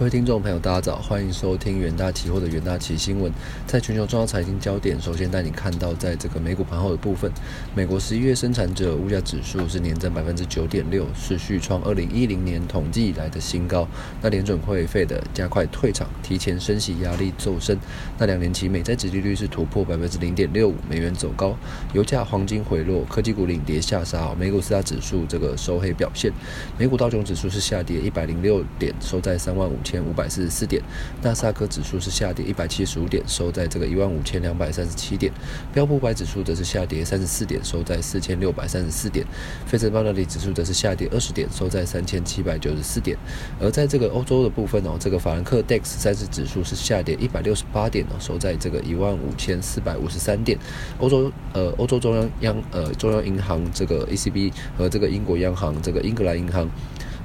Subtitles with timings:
[0.00, 3.30] 各位听众朋友，大家早，欢迎收听元大期货的元大期新闻。
[3.66, 7.30] 在全球重要财经焦点，首先带你看到，在这个美股盘后的部分，
[7.74, 13.86] 美国十一月生产者物价指数是年增百分之九点六，是续创二零一零年统计以来的新高。
[14.22, 17.78] 那联准会费的加快退场，提前升息压力骤升。
[18.16, 21.54] 那两年期美债殖利率是突破百分之零点六五，美元走高，
[21.92, 24.34] 油价、黄金回落，科技股领跌下杀。
[24.34, 26.32] 美股四大指数这个收黑表现，
[26.78, 29.89] 美股道琼指数是下跌一百零六点，收在三万五千。
[29.90, 30.80] 千五百四十四点，
[31.20, 35.32] 纳斯达克指数是下跌一百七十五点，收在这个一万五千两百三十七点。
[35.72, 39.26] 标普百指数则是下跌三十四点，收在四千六百三十四点。
[39.66, 43.18] 费城半导体指数则是下跌二十点，收在三千七百九十四点。
[43.60, 50.56] 而在这个欧洲的部分哦，这个法兰克 DAX 三十指数是下跌一百六十八点哦，收在这个一万五千四百五十三点。
[50.98, 56.68] 欧洲呃，欧洲中央央呃中央银行这个 ECB 和这个英国央行这个英格兰银行。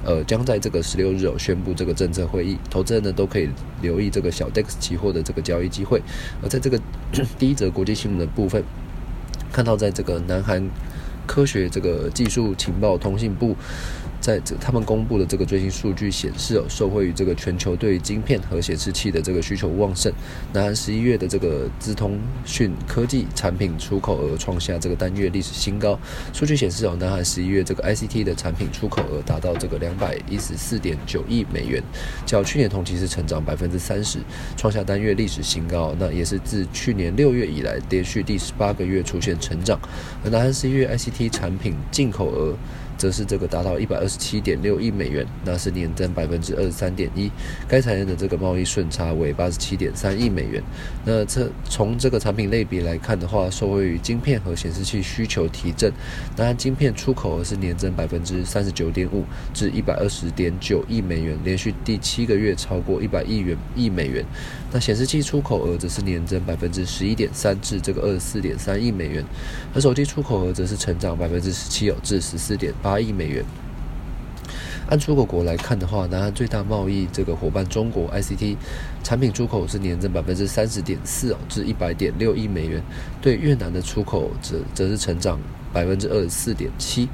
[0.04, 3.48] 呃，将在这个十六日哦宣布这个政策会议，投资人呢都可以
[3.82, 6.00] 留意这个小 DEX 期货的这个交易机会。
[6.42, 6.80] 而在这个
[7.38, 8.62] 第一则国际新闻的部分，
[9.52, 10.68] 看到在这个南韩
[11.26, 13.56] 科学这个技术情报通信部。
[14.20, 20.12] 在这，他们公布的这个最新数据显示哦，受惠于这个全球对于晶片和显示器的这个需求旺盛，
[20.52, 25.98] 南韩十一月的这个资通讯科技产品出口额创下这个单月历史新高。
[26.32, 31.82] 数据显示哦，南韩十一月这个 ICT 的产品出口额达到这个两百一十四点九亿美元，
[32.24, 34.18] 较去年同期是成长百分之三十，
[34.56, 35.94] 创下单月历史新高。
[35.98, 39.78] 那也是自去年六月以来连续第十八个月出现成长。
[40.24, 42.54] 而南韩十一月 ICT 产品进口额。
[42.96, 47.30] 则是这个达到一百二十七点六亿美元，那是年增百分之二十三点一。
[47.68, 50.62] 该产业的这个贸易顺差为八十七点三亿美元。
[51.04, 55.92] 那这从这个产品类别来看的话，受惠于晶片和显示器需求提振，
[56.36, 64.24] 那晶片出口额是年增百分之三十九点五，至一百二十点九亿美元，连续第七个月超过一百亿元亿美元。
[64.72, 69.24] 那显示器出口额则是年增百分之十一点三，至这个二十四点三亿美元。
[69.74, 72.72] 而手机出口额则是成长百分之十七，至十四点。
[72.86, 73.44] 八亿美元。
[74.88, 78.56] 按出口国来看的话，南韩最大贸易这个伙伴中国 ICT
[79.02, 82.80] 产品出口是年增百分之三十点四哦，至一百点六亿美元。
[83.20, 85.40] 对越南的出口则则是成长
[85.72, 87.08] 百分之二十四点七，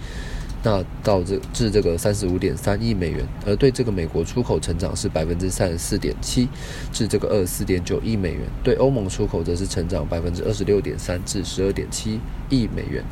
[0.63, 3.27] 那到这至这个三十五点三亿美元。
[3.47, 6.51] 而对这个美国出口成长是百分之三十四点七，
[6.93, 8.43] 至这个二十四点九亿美元。
[8.63, 13.03] 对欧盟出口则是成长百分之二十六点三，至十二点七亿美元。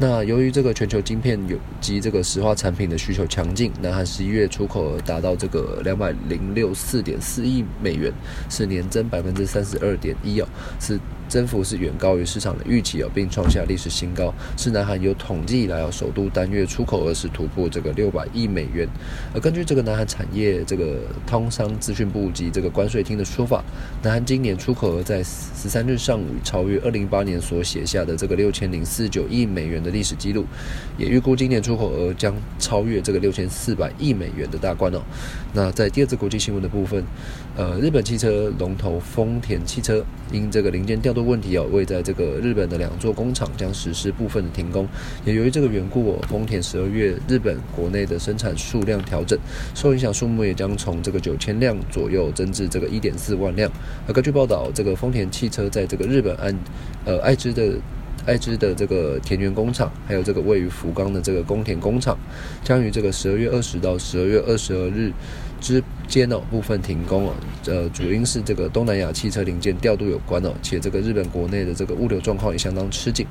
[0.00, 8.12] 那由于这个全球晶片有及这个石化产品的需求强劲，南韩十一月出口额达到这个两百零六四点四亿美元，
[8.48, 10.48] 是年增百分之三十二点一哦，
[10.80, 10.98] 是。
[11.28, 18.88] 增幅是远高于市场的预期哦，并创下历史新高，是南韩有统计以来哦首度单月出口额是突破这个六百亿美元。
[19.34, 23.62] 而根据这个南韩产业这个通商资讯部及这个关税厅的说法，
[24.02, 30.46] 南韩今年出口额在十三日上午超越二零一八年所写下的这个六千零四九亿美元的历史记录，
[30.96, 35.02] 也预估今年出口额将超越这个六千四百亿美元的大关哦。
[35.52, 37.04] 那在第二次国际新闻的部分，
[37.54, 40.02] 呃，日本汽车龙头丰田汽车
[40.32, 41.17] 因这个零件调。
[41.18, 44.88] 的问题哦，为在这个日本的两座工厂将实施部分的停工，
[45.24, 49.38] 也由于这个缘故哦，丰田十二月日本国内的生产数量调整，
[49.74, 53.70] 受影响数目也将从这个九千辆左右增至这个一点四万辆。
[54.06, 56.56] 而根据报道，这个丰田汽车在这个日本安
[57.04, 57.74] 呃爱知的
[58.28, 62.14] 爱知的这个田园工厂，还有这个位于福冈的这个宫田工厂，
[62.62, 65.10] 将于这个十二月二十到十二月二十二日。
[65.60, 67.34] 之间哦，部分停工哦，
[67.66, 73.26] 呃，主因是这个东南亚汽车零件调度有关哦，且这个日本国内的这个物流状况也相当吃紧。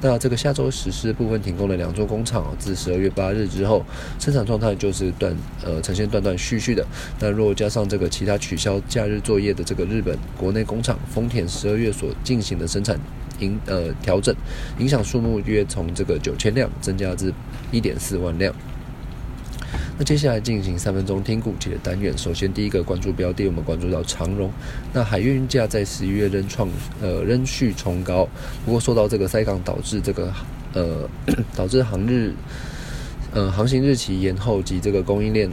[0.00, 3.84] 那这个下周实施部分停工的两座工厂哦，自十二月八日之后，
[4.20, 6.86] 生产状态就是断呃呈现断断续续的。
[7.18, 12.96] 那若加上这个其他取消假日作业的这个日本国内工厂，丰田十二月所进行的生产
[13.42, 14.34] 影呃调整，
[14.78, 17.32] 影响数目约从这个九千辆增加至
[17.70, 18.54] 一点四万辆。
[19.98, 22.16] 那接下来进行三分钟听股期的单元。
[22.16, 24.50] 首先，第一个关注标的，我们关注到长荣。
[24.92, 26.68] 那海运价在十一月仍创
[27.00, 28.26] 呃仍续冲高，
[28.64, 30.32] 不过受到这个塞港导致这个
[30.72, 31.08] 呃
[31.54, 32.32] 导致航日
[33.34, 35.50] 呃航行日期延后及这个供应链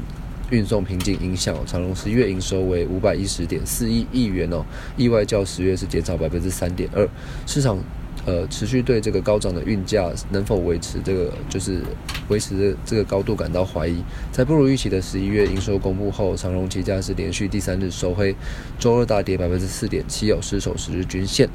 [0.52, 4.64] 运送瓶颈影响，长荣十一月营收为五百一十点四亿亿元哦，
[4.98, 7.08] 意外较十月是减少百分之三点二，
[7.46, 7.78] 市场。
[8.26, 11.82] 呃，持续对这个高涨的运价能否维持这个就是
[12.28, 14.04] 维持这个高度感到怀疑。
[14.30, 18.36] 在不如预期的十一月营收公布后，长荣期价是连续第三日收黑，
[18.78, 21.50] 周二大跌百分之四点七，有失守十日均线。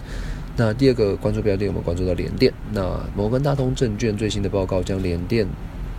[0.57, 2.53] 那第二个关注标的，我们关注到联电。
[2.73, 5.47] 那摩根大通证券最新的报告将联电。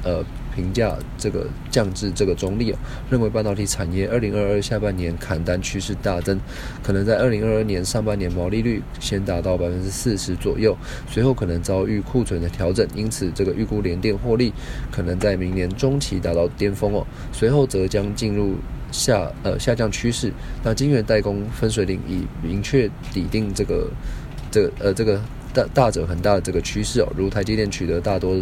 [0.05, 0.23] 呃。
[0.55, 2.77] 评价这个降至这个中立哦，
[3.09, 6.39] 认为半导体产业二零二二下半年砍单趋势大增，
[6.81, 10.73] 可能在二零二二年上半年毛利率先达到百分之四十左右，
[11.09, 14.53] 随后可能遭遇库存的调整，因此这个预估联电获利
[14.89, 18.55] 可能在明年中期达到巅峰哦，随后则将进入
[18.93, 20.31] 下呃下降趋势。
[20.63, 23.89] 那晶圆代工分水岭已明确抵定这个
[24.49, 25.19] 这呃这个。
[25.55, 28.35] 大大者很大的这个趋势哦，如台积电取得大多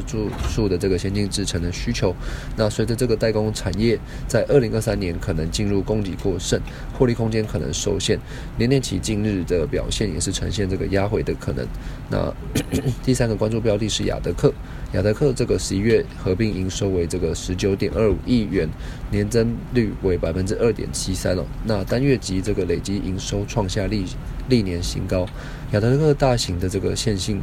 [0.49, 2.13] 数的这个先进制程的需求，
[2.57, 6.59] 那随着这个代工产业在二零二三年可能进入供给过剩，
[6.97, 8.17] 获利空间可能受限，
[8.57, 11.63] 联电其近日的表现也是呈现这个压回的可能。
[12.09, 12.33] 那
[13.05, 14.51] 第三个关注标的是雅德克，
[14.93, 18.69] 雅德克这个十一月合并营收为这个十九点二五亿元，
[19.09, 24.05] 年增率为百分之二点七三哦，那单月及这个累计营收创下历
[24.49, 25.25] 历年新高。
[25.71, 27.41] 雅德克大型的这个线性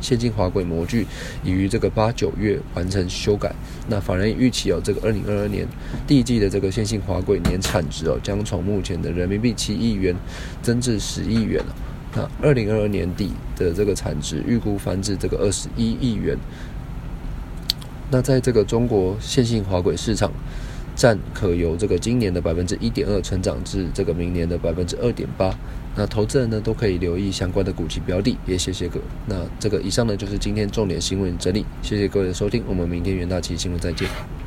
[0.00, 1.04] 线性滑轨模具
[1.42, 3.52] 已于这个八九月完成修改。
[3.88, 5.66] 那法人预期哦，这个二零二二年
[6.06, 10.14] 第一季的这个线性滑轨年产值哦，将从目前的人民币七亿元
[10.62, 11.60] 增至十亿元
[12.14, 16.36] 那二零二二年底的这个产值预估翻至这个二十一亿元。
[18.10, 20.30] 那在这个中国线性滑轨市场
[20.94, 25.54] 占可由这个今年的百分之一点二成长至这个明年的百分之二点八。
[25.94, 29.04] 那投资人呢都可以留意相关的股期标的，也谢谢各位。
[29.26, 34.42] 那这个以上呢就是今天重点新闻整理，谢谢各位的收听，我们明天元大期新闻再见。